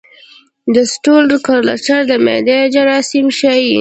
د 0.73 0.75
سټول 0.93 1.25
کلچر 1.47 1.99
د 2.09 2.11
معدې 2.25 2.59
جراثیم 2.73 3.27
ښيي. 3.37 3.69